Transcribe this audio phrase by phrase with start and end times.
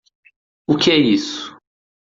[0.65, 1.55] O que é isso?